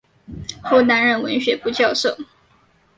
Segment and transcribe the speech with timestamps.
[0.63, 2.17] 后担任文学部教授。